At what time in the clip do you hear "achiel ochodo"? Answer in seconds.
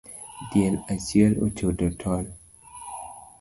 0.95-1.87